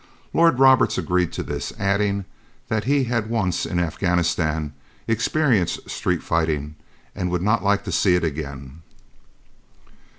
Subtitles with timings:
[0.33, 2.25] Lord Roberts agreed to this, adding
[2.69, 4.73] that he had once, in Afghanistan,
[5.07, 6.73] experienced street fighting
[7.13, 8.81] and would not like to see it again.